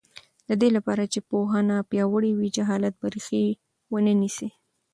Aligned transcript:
د 0.47 0.49
دې 0.61 0.69
لپاره 0.77 1.03
چې 1.13 1.19
پوهنه 1.29 1.75
پیاوړې 1.89 2.31
وي، 2.35 2.49
جهالت 2.57 2.93
به 3.01 3.07
ریښه 3.13 3.41
ونه 3.93 4.13
نیسي. 4.21 4.49